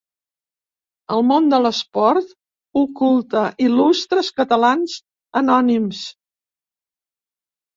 El 1.17 1.25
món 1.31 1.49
de 1.51 1.59
l'esport 1.65 2.31
oculta 2.81 3.43
il·lustres 3.67 4.33
catalans 4.41 4.97
anònims. 5.43 6.03